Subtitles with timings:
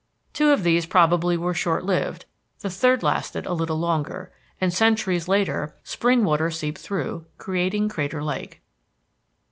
[0.33, 2.25] Two of these probably were short lived,
[2.61, 4.33] the third lasted a little longer.
[4.59, 8.63] And, centuries later, spring water seeped through, creating Crater Lake.